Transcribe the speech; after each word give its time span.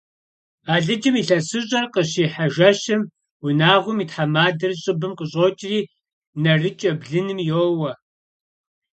Алыджым 0.73 1.15
илъэсыщӀэр 1.21 1.85
къыщихьэ 1.93 2.45
жэщым 2.55 3.01
унагъуэм 3.45 3.97
и 4.03 4.05
тхьэмадэр 4.09 4.71
щӀыбым 4.81 5.13
къыщӀокӀри, 5.17 5.79
нарыкӀэ 6.43 6.91
блыным 6.99 7.39
йоуэ. 7.49 7.91